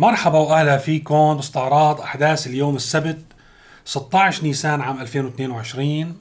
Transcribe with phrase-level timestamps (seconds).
[0.00, 3.18] مرحبا وأهلا فيكم باستعراض أحداث اليوم السبت
[3.84, 6.16] 16 نيسان عام 2022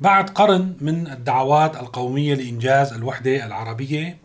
[0.00, 4.18] بعد قرن من الدعوات القومية لإنجاز الوحدة العربية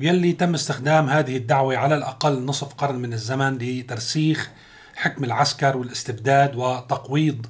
[0.00, 4.50] واللي تم استخدام هذه الدعوة على الأقل نصف قرن من الزمن لترسيخ
[4.96, 7.46] حكم العسكر والاستبداد وتقويض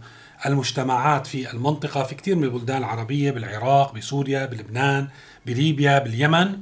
[0.46, 5.08] المجتمعات في المنطقة في كثير من البلدان العربية بالعراق بسوريا بلبنان
[5.46, 6.58] بليبيا باليمن.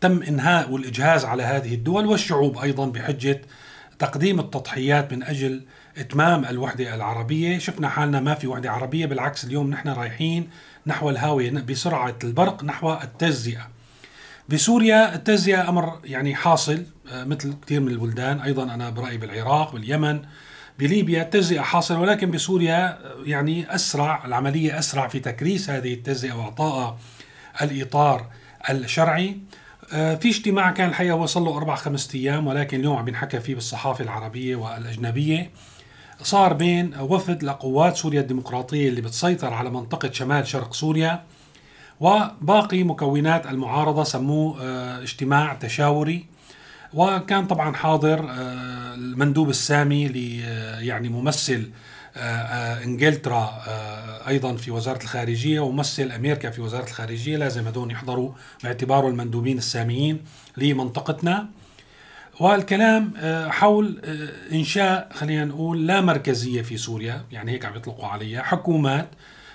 [0.00, 3.40] تم إنهاء والإجهاز على هذه الدول والشعوب أيضا بحجة
[3.98, 5.62] تقديم التضحيات من أجل
[5.98, 7.58] إتمام الوحدة العربية.
[7.58, 10.50] شفنا حالنا ما في وحدة عربية بالعكس اليوم نحن رايحين
[10.86, 13.68] نحو الهاوية بسرعة البرق نحو التجزئة.
[14.48, 18.40] بسوريا التجزئة أمر يعني حاصل آه، مثل كثير من البلدان.
[18.40, 20.22] أيضا أنا برأيي بالعراق باليمن
[20.78, 26.98] بليبيا التجزئة حاصل ولكن بسوريا آه، يعني أسرع العملية أسرع في تكريس هذه التجزئة وإعطائها
[27.62, 28.30] الإطار
[28.70, 29.36] الشرعي.
[29.90, 34.04] في اجتماع كان الحقيقة وصل له أربع خمسة أيام ولكن اليوم عم بنحكى فيه بالصحافة
[34.04, 35.50] العربية والأجنبية.
[36.22, 41.22] صار بين وفد لقوات سوريا الديمقراطية اللي بتسيطر على منطقة شمال شرق سوريا
[42.00, 46.26] وباقي مكونات المعارضة سموه آه، اجتماع تشاوري.
[46.94, 50.06] وكان طبعا حاضر آه، المندوب السامي
[50.78, 57.36] يعني ممثل آه، آه، انجلترا آه، أيضا في وزارة الخارجية وممثل أمريكا في وزارة الخارجية
[57.36, 60.24] لازم هدول يحضروا باعتباره المندوبين الساميين
[60.56, 61.48] لمنطقتنا.
[62.40, 63.12] والكلام
[63.48, 64.00] حول
[64.52, 69.08] إنشاء خلينا نقول لا مركزية في سوريا يعني هيك عم يطلقوا عليها حكومات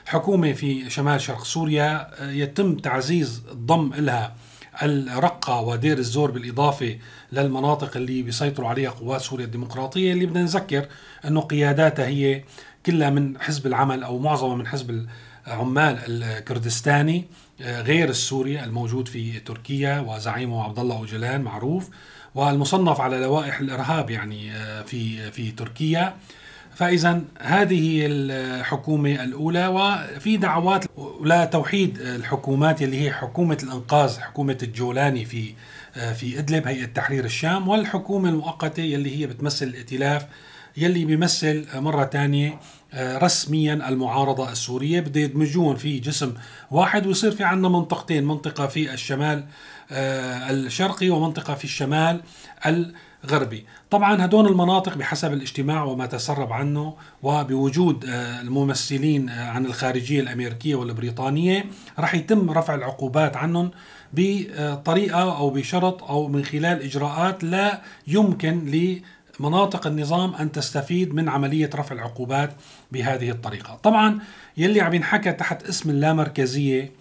[0.05, 4.35] حكومة في شمال شرق سوريا يتم تعزيز الضم لها
[4.83, 6.97] الرقة ودير الزور بالإضافة
[7.31, 10.85] للمناطق اللي بيسيطروا عليها قوات سوريا الديمقراطية اللي بدنا نذكر
[11.25, 12.43] أنه قياداتها هي
[12.85, 15.07] كلها من حزب العمل أو معظمها من حزب
[15.47, 17.25] العمال الكردستاني
[17.61, 21.89] آه، غير السوري الموجود في تركيا وزعيمه عبد الله أوجلان معروف
[22.35, 26.15] والمصنف على لوائح الإرهاب يعني آه، في في تركيا.
[26.75, 30.85] فإذا هذه الحكومة الأولى وفي دعوات
[31.23, 35.53] لتوحيد الحكومات اللي هي حكومة الأنقاذ حكومة الجولاني في
[36.15, 40.25] في إدلب هيئة تحرير الشام والحكومة المؤقتة اللي هي بتمثل الائتلاف
[40.77, 42.59] يلي بيمثل مرة ثانية
[42.95, 44.99] رسميا المعارضة السورية.
[44.99, 46.33] بده يدمجون في جسم
[46.71, 49.45] واحد ويصير في عندنا منطقتين منطقة في الشمال
[49.91, 52.21] الشرقي ومنطقة في الشمال
[53.31, 53.65] غربي.
[53.89, 56.93] طبعا هدول المناطق بحسب الاجتماع وما تسرب عنه
[57.23, 61.65] وبوجود آه، الممثلين آه، عن الخارجية الأمريكية والبريطانية
[61.99, 63.71] رح يتم رفع العقوبات عنهم
[64.13, 68.65] بطريقة أو بشرط أو من خلال إجراءات لا يمكن
[69.39, 72.53] لمناطق النظام أن تستفيد من عملية رفع العقوبات
[72.91, 73.79] بهذه الطريقة.
[73.83, 74.19] طبعا
[74.57, 76.91] يلي عم ينحكى تحت اسم اللامركزية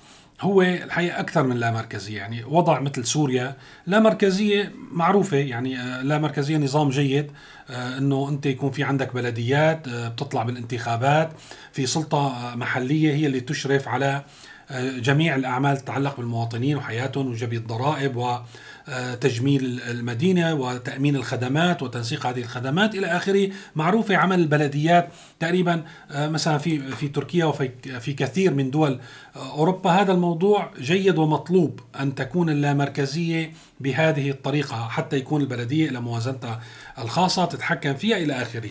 [0.41, 3.57] هو الحقيقة أكثر من لا مركزية يعني وضع مثل سوريا
[3.87, 7.31] لا مركزية معروفة يعني آه، لا مركزية نظام جيد
[7.71, 11.33] آه، إنه أنت يكون في عندك بلديات آه، بتطلع بالانتخابات
[11.73, 14.23] في سلطة محلية هي اللي تشرف على
[14.81, 18.39] جميع الأعمال تتعلق بالمواطنين وحياتهم وجبي الضرائب و
[19.21, 23.51] تجميل المدينة وتأمين الخدمات وتنسيق هذه الخدمات إلى آخره.
[23.77, 25.09] معروفة عمل البلديات
[25.41, 29.01] تقريبا آه، مثلا في في تركيا وفي في كثير من دول
[29.37, 29.91] آه، أوروبا.
[29.91, 36.61] هذا الموضوع جيد ومطلوب أن تكون اللامركزية بهذه الطريقة حتى يكون البلدية إلى موازنتها
[36.99, 38.71] الخاصة تتحكم فيها إلى آخره.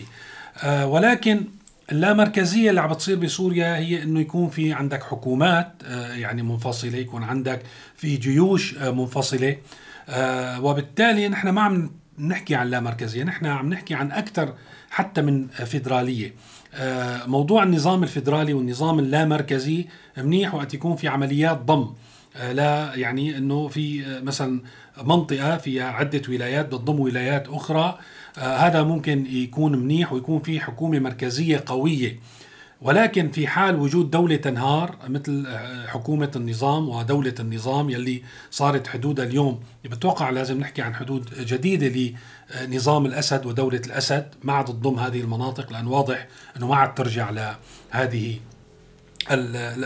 [0.62, 1.44] آه، ولكن
[1.92, 5.72] اللامركزية اللي عم بتصير بسوريا هي إنه يكون في عندك حكومات
[6.10, 7.62] يعني منفصلة يكون عندك
[7.96, 9.56] في جيوش منفصلة.
[10.08, 14.54] آه وبالتالي نحن ما عم نحكي عن لا مركزيه نحن عم نحكي عن أكثر
[14.90, 16.34] حتى من فيدرالية.
[16.74, 19.86] آه موضوع النظام الفيدرالي والنظام اللامركزي
[20.18, 21.94] منيح وقت يكون في عمليات ضم.
[22.36, 24.60] آه لا يعني إنه في آه، مثلا
[25.02, 27.78] منطقة فيها عدة ولايات بتضم ولايات أخرى.
[27.78, 27.98] آه
[28.38, 32.20] هذا ممكن يكون منيح ويكون في حكومة مركزية قوية.
[32.82, 39.24] ولكن في حال وجود دولة تنهار مثل آه، حكومة النظام ودولة النظام يلي صارت حدودها
[39.24, 42.14] اليوم بتوقع لازم نحكي عن حدود جديدة
[42.60, 46.26] لنظام الأسد ودولة الأسد ما عاد تضم هذه المناطق لأن واضح
[46.56, 48.38] أنه ما عاد ترجع لهذه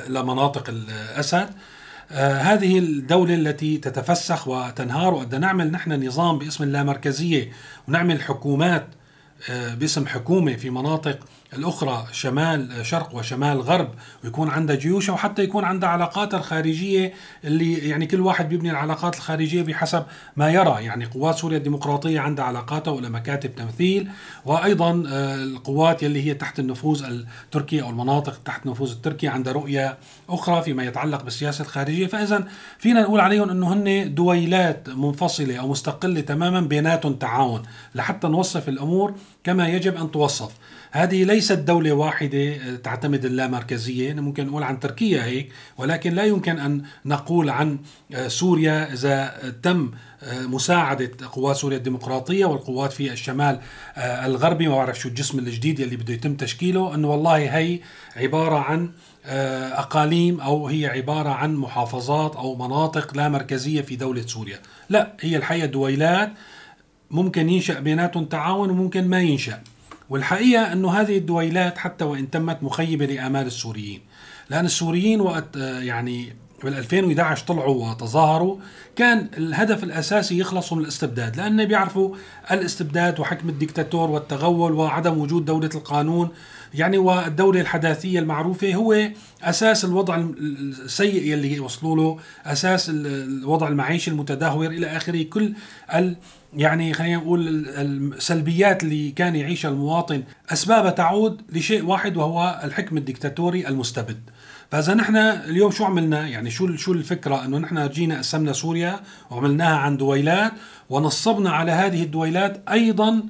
[0.08, 1.36] لمناطق الأسد.
[1.36, 1.77] آه
[2.10, 7.52] هذه الدولة التي تتفسخ وتنهار وبدنا نعمل نحن نظام باسم اللامركزية
[7.88, 8.86] ونعمل حكومات
[9.50, 11.18] آه باسم حكومة في مناطق
[11.52, 13.90] الأخرى شمال شرق وشمال غرب
[14.24, 17.12] ويكون عندها جيوشها وحتى يكون عندها علاقاتها الخارجية
[17.44, 20.04] اللي يعني كل واحد بيبني العلاقات الخارجية بحسب
[20.36, 20.84] ما يرى.
[20.84, 24.08] يعني قوات سوريا الديمقراطية عندها علاقاتها ولا مكاتب تمثيل
[24.44, 29.98] وأيضا آه، القوات يلي هي تحت النفوذ التركي أو المناطق تحت النفوذ التركي عندها رؤية
[30.28, 32.06] أخرى فيما يتعلق بالسياسة الخارجية.
[32.06, 32.48] فإذا
[32.78, 37.62] فينا نقول عليهم أنه هن دويلات منفصلة أو مستقلة تماما بيناتهم تعاون
[37.94, 39.14] لحتى نوصف الأمور
[39.44, 40.52] كما يجب أن توصف.
[40.90, 44.14] هذه ليست دولة واحدة آه، تعتمد اللامركزية.
[44.14, 47.78] ممكن نقول عن تركيا هيك ولكن لا يمكن أن نقول عن
[48.14, 49.90] آه، سوريا إذا تم
[50.22, 53.60] آه، مساعدة قوات سوريا الديمقراطية والقوات في الشمال
[53.98, 54.68] الغربي.
[54.68, 57.80] ما بعرف شو الجسم الجديد اللي بده يتم تشكيله أنه والله هي
[58.16, 58.90] عبارة عن
[59.24, 64.58] أقاليم أو هي عبارة عن محافظات أو مناطق لا مركزية في دولة سوريا.
[64.88, 66.32] لا هي الحقيقة دويلات.
[67.10, 69.60] ممكن ينشأ بيناتهم تعاون وممكن ما ينشأ.
[70.10, 74.00] والحقيقة أنه هذه الدويلات حتى وإن تمت مخيبة لآمال السوريين.
[74.50, 76.32] لأن السوريين وقت آه، يعني
[76.64, 78.56] بال 2011 طلعوا وتظاهروا
[78.96, 82.16] كان الهدف الأساسي يخلصوا من الاستبداد لأن بيعرفوا
[82.50, 86.28] الاستبداد وحكم الدكتاتور والتغول وعدم وجود دولة القانون
[86.74, 89.08] يعني والدولة الحداثية المعروفة هو
[89.42, 95.22] أساس الوضع السيء يلي وصلوا له أساس الوضع المعيشي المتدهور إلى آخره.
[95.22, 95.52] كل
[95.94, 96.16] ال
[96.56, 103.68] يعني خلينا نقول السلبيات اللي كان يعيشها المواطن اسبابها تعود لشيء واحد وهو الحكم الدكتاتوري
[103.68, 104.20] المستبد.
[104.70, 109.00] فإذا نحن اليوم شو عملنا؟ يعني شو شو الفكرة؟ إنه نحن جينا قسمنا سوريا
[109.30, 110.52] وعملناها عن دويلات
[110.90, 113.22] ونصبنا على هذه الدويلات أيضا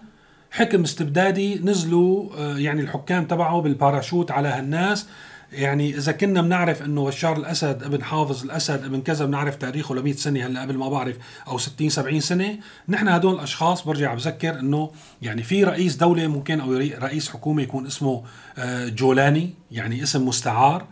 [0.51, 5.07] حكم استبدادي نزلوا آه، يعني الحكام تبعه بالباراشوت على هالناس.
[5.53, 10.03] يعني إذا كنا بنعرف إنه بشار الأسد ابن حافظ الأسد ابن كذا بنعرف تاريخه ل
[10.03, 11.17] 100 سنة هلأ قبل ما بعرف
[11.49, 12.59] أو 60 70 سنة
[12.89, 14.91] نحن هدول الأشخاص برجع بذكر إنه
[15.23, 18.25] يعني في رئيس دولة ممكن أو رئيس حكومة يكون اسمه
[18.59, 20.87] آه، جولاني يعني اسم مستعار.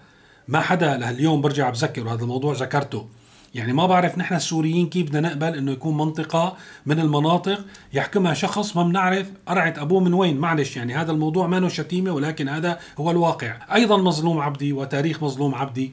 [0.49, 3.09] ما حدا لهاليوم برجع بذكر وهذا الموضوع ذكرته.
[3.57, 6.57] يعني ما بعرف نحن السوريين كيف بدنا نقبل إنه يكون منطقة
[6.87, 10.37] من المناطق يحكمها شخص ما بنعرف قرعة أبوه من وين.
[10.39, 13.59] معلش يعني هذا الموضوع ما شتيمة ولكن هذا هو الواقع.
[13.75, 15.93] أيضا مظلوم عبدي وتاريخ مظلوم عبدي.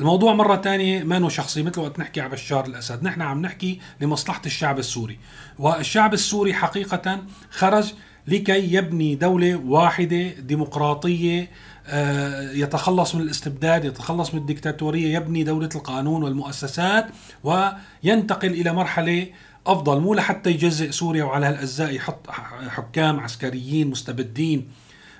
[0.00, 3.02] الموضوع مرة تانية ما شخصي مثل وقت نحكي على بشار الأسد.
[3.02, 5.18] نحن عم نحكي لمصلحة الشعب السوري.
[5.58, 7.92] والشعب السوري حقيقة خرج
[8.28, 11.50] لكي يبني دولة واحدة ديمقراطية
[11.86, 17.06] آه، يتخلص من الاستبداد يتخلص من الدكتاتورية يبني دولة القانون والمؤسسات
[17.44, 19.26] وينتقل إلى مرحلة
[19.66, 22.30] أفضل مو لحتى يجزئ سوريا وعلى هالأجزاء يحط
[22.68, 24.68] حكام عسكريين مستبدين.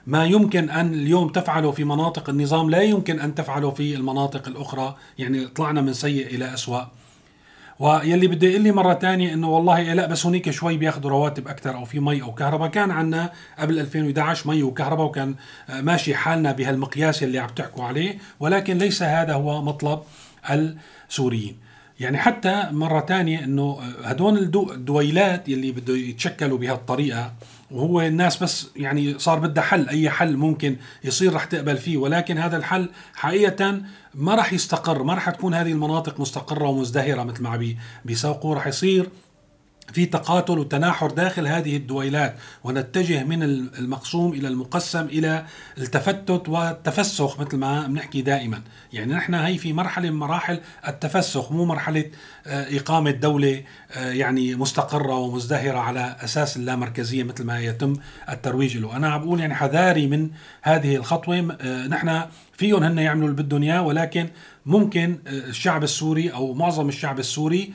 [0.07, 4.97] ما يمكن أن اليوم تفعله في مناطق النظام لا يمكن أن تفعله في المناطق الأخرى.
[5.19, 6.83] يعني طلعنا من سيء إلى أسوأ.
[7.79, 11.75] ويلي بده يقول لي مرة ثانية إنه والله لا بس هنيك شوي بياخذوا رواتب أكثر
[11.75, 12.69] أو في مي أو كهرباء.
[12.69, 15.35] كان عندنا قبل 2011 مي وكهرباء وكان
[15.69, 20.01] ماشي حالنا بهالمقياس اللي عم تحكوا عليه ولكن ليس هذا هو مطلب
[21.11, 21.57] السوريين.
[22.01, 27.33] يعني حتى مرة ثانية إنه هدول الدويلات يلي بده يتشكلوا بهالطريقة
[27.71, 31.97] وهو الناس بس يعني صار بدها حل أي حل ممكن يصير رح تقبل فيه.
[31.97, 33.81] ولكن هذا الحل حقيقة
[34.15, 37.75] ما رح يستقر ما رح تكون هذه المناطق مستقرة ومزدهرة مثل ما
[38.05, 38.55] بيسوقوا.
[38.55, 39.09] رح يصير
[39.93, 45.45] في تقاتل وتناحر داخل هذه الدويلات ونتجه من المقسوم إلى المقسم إلى
[45.79, 48.63] التفتت والتفسخ مثل ما بنحكي دائما.
[48.93, 52.05] يعني نحن هي في مرحلة من مراحل التفسخ مو مرحلة
[52.47, 53.63] آه، إقامة دولة
[53.93, 57.97] آه، يعني مستقرة ومزدهرة على أساس اللامركزية مثل ما يتم
[58.29, 58.97] الترويج له.
[58.97, 60.31] أنا عم بقول يعني حذاري من
[60.63, 64.29] هذه الخطوة آه، نحن فيهم هن يعملوا اللي بدهم إياه ولكن
[64.67, 67.73] ممكن الشعب السوري أو معظم الشعب السوري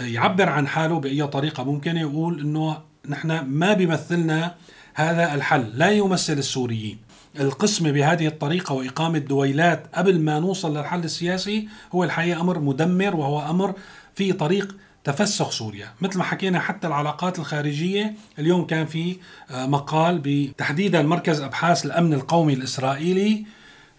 [0.00, 4.54] يعبر عن حاله بأي طريقة ممكنه يقول إنه نحن ما بيمثلنا
[4.94, 6.98] هذا الحل لا يمثل السوريين.
[7.40, 13.50] القسمة بهذه الطريقة وإقامة دويلات قبل ما نوصل للحل السياسي هو الحقيقة أمر مدمر وهو
[13.50, 13.74] أمر
[14.14, 15.88] في طريق تفسخ سوريا.
[16.00, 19.16] مثل ما حكينا حتى العلاقات الخارجية اليوم كان في
[19.50, 23.44] مقال بتحديدا مركز أبحاث الأمن القومي الإسرائيلي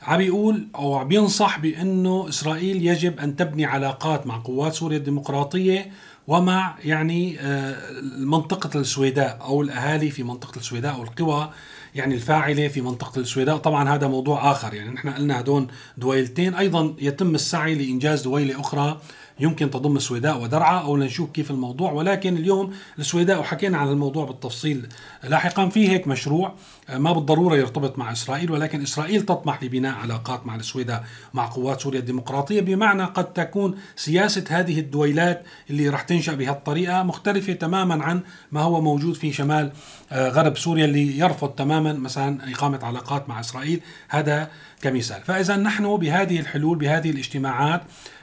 [0.01, 5.91] عم يقول أو عم ينصح بأنه إسرائيل يجب أن تبني علاقات مع قوات سوريا الديمقراطية
[6.27, 7.77] ومع يعني آه،
[8.17, 11.49] منطقة السويداء أو الأهالي في منطقة السويداء أو القوى
[11.95, 13.57] يعني الفاعلة في منطقة السويداء.
[13.57, 14.89] طبعا هذا موضوع آخر يعني.
[14.89, 16.53] نحن قلنا هدول دويلتين.
[16.55, 19.01] أيضا يتم السعي لإنجاز دويلة أخرى
[19.39, 24.87] يمكن تضم السويداء ودرعا أو لنشوف كيف الموضوع ولكن اليوم السويداء وحكينا عن الموضوع بالتفصيل
[25.23, 26.53] لاحقا في هيك مشروع
[26.93, 31.03] ما بالضرورة يرتبط مع إسرائيل ولكن إسرائيل تطمح لبناء علاقات مع السويداء
[31.33, 37.53] مع قوات سوريا الديمقراطية بمعنى قد تكون سياسة هذه الدويلات اللي راح تنشأ بهالطريقة مختلفة
[37.53, 39.71] تماما عن ما هو موجود في شمال
[40.11, 43.81] آه، غرب سوريا اللي يرفض تماما مثلا إقامة علاقات مع إسرائيل.
[44.09, 44.49] هذا
[44.81, 45.21] كمثال.
[45.21, 48.18] فاذا نحن بهذه الحلول بهذه الاجتماعات آه،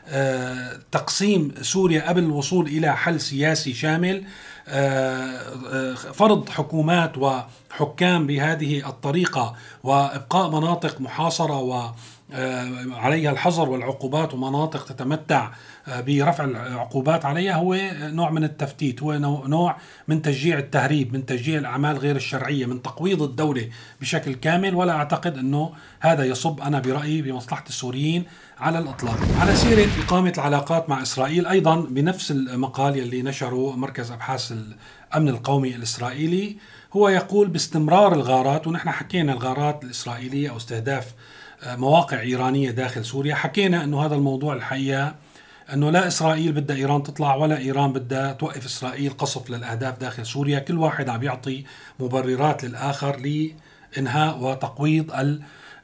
[0.92, 4.16] تقسيم سوريا قبل الوصول إلى حل سياسي شامل.
[4.16, 4.24] آه،
[6.14, 11.90] فرض حكومات وحكام بهذه الطريقة وإبقاء مناطق محاصرة و
[12.90, 15.50] عليها الحظر والعقوبات ومناطق تتمتع
[15.88, 19.12] برفع العقوبات عليها هو نوع من التفتيت هو
[19.46, 19.76] نوع
[20.08, 23.68] من تشجيع التهريب من تشجيع الأعمال غير الشرعية من تقويض الدولة
[24.00, 28.24] بشكل كامل ولا أعتقد أنه هذا يصب أنا برأيي بمصلحة السوريين
[28.58, 29.18] على الإطلاق.
[29.40, 34.54] على سيرة إقامة العلاقات مع إسرائيل أيضا بنفس المقال يلي نشره مركز أبحاث
[35.12, 36.56] الأمن القومي الإسرائيلي
[36.92, 41.14] هو يقول باستمرار الغارات ونحن حكينا الغارات الإسرائيلية أو استهداف
[41.66, 45.14] مواقع إيرانية داخل سوريا حكينا أنه هذا الموضوع الحقيقة
[45.72, 50.58] إنه لا إسرائيل بدها إيران تطلع ولا إيران بدها توقف إسرائيل قصف للأهداف داخل سوريا،
[50.58, 51.64] كل واحد عم يعطي
[52.00, 55.12] مبررات للآخر لإنهاء وتقويض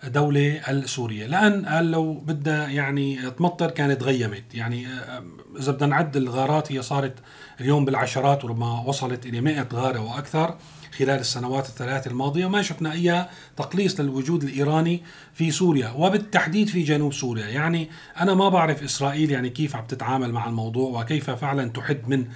[0.05, 1.27] الدولة السورية.
[1.27, 5.25] لأن لو بدها يعني تمطر كانت غيمت يعني آه،
[5.59, 7.15] إذا بدنا نعد الغارات هي صارت
[7.61, 10.57] اليوم بالعشرات وربما وصلت إلى 100 غارة وأكثر
[10.99, 12.47] خلال السنوات الثلاث الماضية.
[12.47, 15.03] وما شفنا أي تقليص للوجود الإيراني
[15.35, 17.47] في سوريا وبالتحديد في جنوب سوريا.
[17.47, 17.91] يعني
[18.21, 22.27] أنا ما بعرف إسرائيل يعني كيف عم تتعامل مع الموضوع وكيف فعلا تحد من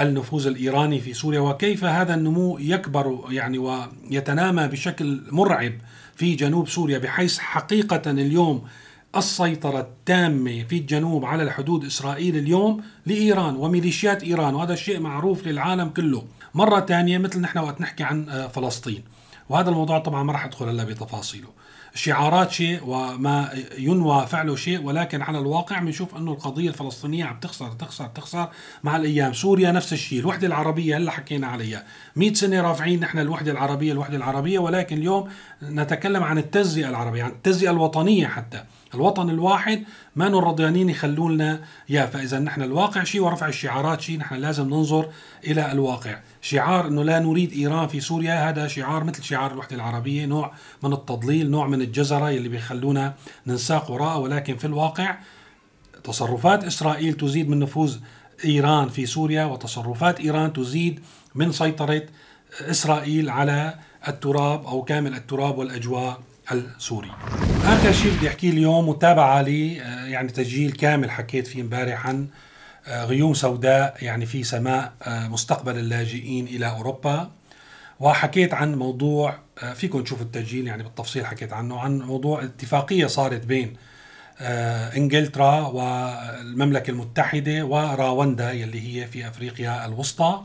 [0.00, 5.72] النفوذ الإيراني في سوريا وكيف هذا النمو يكبر يعني ويتنامى بشكل مرعب
[6.16, 8.62] في جنوب سوريا بحيث حقيقة اليوم
[9.16, 15.88] السيطرة التامة في الجنوب على الحدود إسرائيل اليوم لإيران وميليشيات إيران وهذا الشيء معروف للعالم
[15.88, 16.24] كله.
[16.54, 19.02] مرة ثانية مثل نحن وقت نحكي عن آه، فلسطين.
[19.48, 21.48] وهذا الموضوع طبعا ما راح أدخل إلا بتفاصيله.
[21.96, 27.68] شعارات شيء وما ينوى فعله شيء ولكن على الواقع بنشوف أنه القضية الفلسطينية عم تخسر
[27.68, 28.48] تخسر تخسر
[28.84, 31.84] مع الأيام، سوريا نفس الشيء، الوحدة العربية هلا حكينا عليها،
[32.16, 35.28] 100 سنة رافعين نحن الوحدة العربية الوحدة العربية ولكن اليوم
[35.62, 39.84] نتكلم عن التجزئه العربية، عن التجزئه الوطنية حتى، الوطن الواحد
[40.16, 42.06] ما الرضيانين يخلوا لنا إياه.
[42.06, 45.08] فإذا نحن الواقع شيء ورفع الشعارات شيء نحن لازم ننظر
[45.44, 46.18] إلى الواقع.
[46.42, 50.52] شعار إنه لا نريد إيران في سوريا هذا شعار مثل شعار الوحدة العربية نوع
[50.82, 53.14] من التضليل نوع من الجزرة اللي بيخلونا
[53.46, 54.18] ننساق وراءه.
[54.18, 55.16] ولكن في الواقع
[56.04, 57.96] تصرفات إسرائيل تزيد من نفوذ
[58.44, 61.00] إيران في سوريا وتصرفات إيران تزيد
[61.34, 62.02] من سيطرة
[62.60, 63.74] إسرائيل على
[64.08, 66.20] التراب أو كامل التراب والأجواء
[66.52, 67.10] السوري.
[67.64, 72.28] آخر شيء بدي أحكيه اليوم متابعة لي آه، يعني تسجيل كامل حكيت فيه امبارح عن
[72.86, 77.30] آه، غيوم سوداء يعني في سماء آه، مستقبل اللاجئين إلى أوروبا
[78.00, 79.38] وحكيت عن موضوع
[79.74, 83.76] فيكم تشوفوا التسجيل يعني بالتفصيل حكيت عنه عن موضوع اتفاقية صارت بين
[84.96, 90.42] إنجلترا والمملكة المتحدة وراوندا يلي هي في أفريقيا الوسطى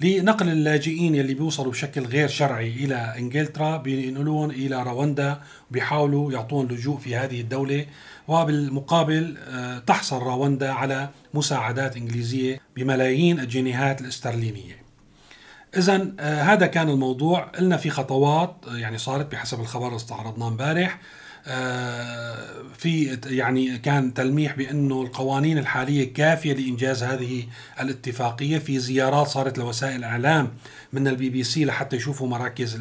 [0.00, 5.40] لنقل اللاجئين يلي بيوصلوا بشكل غير شرعي إلى إنجلترا بينقلون إلى رواندا
[5.70, 7.86] وبيحاولوا يعطون لجوء في هذه الدولة.
[8.28, 14.82] وبالمقابل آه، تحصل رواندا على مساعدات إنجليزية بملايين الجنيهات الاسترلينية.
[15.76, 17.40] اذا آه، هذا كان الموضوع.
[17.40, 20.98] قلنا في خطوات آه، يعني صارت بحسب الخبر اللي استعرضناه امبارح.
[22.78, 27.44] في يعني كان تلميح بأنه القوانين الحالية كافية لإنجاز هذه
[27.80, 28.58] الاتفاقية.
[28.58, 30.50] في زيارات صارت لوسائل الاعلام
[30.92, 32.78] من البي بي سي لحتى يشوفوا مراكز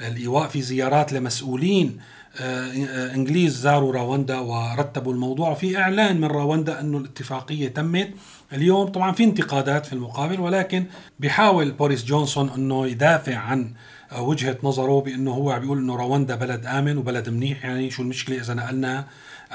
[0.00, 0.48] الإيواء.
[0.48, 2.00] في زيارات لمسؤولين
[2.40, 5.50] آه، إنجليز زاروا راوندا ورتبوا الموضوع.
[5.50, 8.10] وفي إعلان من راوندا أنه الاتفاقية تمت.
[8.52, 10.84] اليوم طبعا في انتقادات في المقابل ولكن
[11.20, 13.72] بيحاول بوريس جونسون أنه يدافع عن
[14.18, 18.54] وجهة نظره بأنه هو بيقول إنه رواندا بلد آمن وبلد منيح يعني شو المشكلة إذا
[18.54, 19.04] نقلنا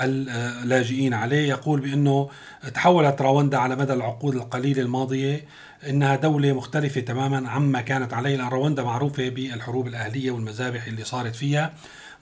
[0.02, 2.30] اللاجئين عليه؟ يقول بأنه
[2.74, 5.46] تحولت رواندا على مدى العقود القليلة الماضية
[5.90, 11.36] إنها دولة مختلفة تماما عما كانت عليه لأن رواندا معروفة بالحروب الأهلية والمذابح اللي صارت
[11.36, 11.74] فيها.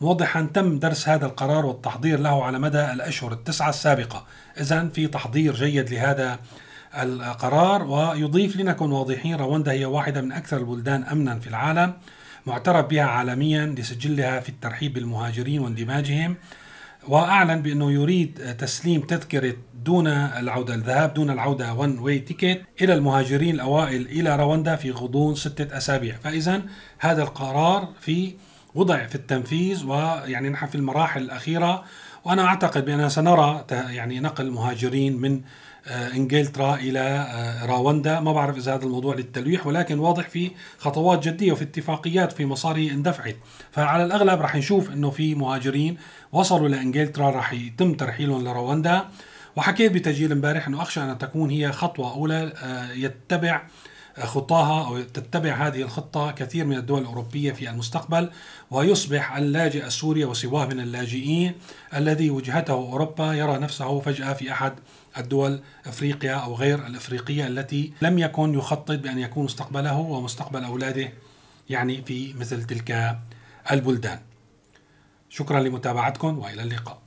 [0.01, 4.25] موضحا تم درس هذا القرار والتحضير له على مدى الأشهر التسعة السابقة.
[4.59, 6.39] اذا في تحضير جيد لهذا
[6.95, 11.93] القرار ويضيف لنكن واضحين رواندا هي واحدة من أكثر البلدان امنا في العالم
[12.47, 16.35] معترف بها عالميا لسجلها في الترحيب بالمهاجرين واندماجهم
[17.07, 19.53] وأعلن بأنه يريد تسليم تذكرة
[19.85, 25.35] دون العودة الذهاب دون العودة one way ticket إلى المهاجرين الأوائل إلى رواندا في غضون
[25.35, 26.61] ستة أسابيع، فاذا
[26.99, 28.33] هذا القرار في
[28.75, 31.83] وضع في التنفيذ ويعني نحن في المراحل الأخيرة
[32.25, 35.41] وأنا أعتقد بأننا سنرى يعني نقل مهاجرين من
[35.87, 38.19] إنجلترا إلى آه، راوندا.
[38.19, 42.91] ما بعرف إذا هذا الموضوع للتلويح ولكن واضح في خطوات جدية وفي اتفاقيات في مصاري
[42.91, 43.35] اندفعت.
[43.71, 45.97] فعلى الأغلب رح نشوف إنه في مهاجرين
[46.31, 49.05] وصلوا لانجلترا رح يتم ترحيلهم لرواندا
[49.55, 53.61] وحكيت بتسجيل امبارح إنه أخشى أن تكون هي خطوة أولى آه، يتبع
[54.23, 58.29] خطاها أو تتبع هذه الخطة كثير من الدول الأوروبية في المستقبل.
[58.71, 61.53] ويصبح اللاجئ السوري وسواه من اللاجئين
[61.95, 64.73] الذي وجهته أوروبا يرى نفسه فجأة في أحد
[65.19, 71.13] الدول أفريقيا أو غير الأفريقية التي لم يكن يخطط بأن يكون مستقبله ومستقبل أولاده
[71.69, 73.19] يعني في مثل تلك
[73.71, 74.19] البلدان.
[75.29, 77.06] شكرا لمتابعتكم وإلى اللقاء.